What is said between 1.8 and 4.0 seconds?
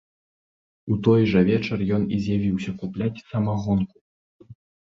ён і з'явіўся купляць самагонку.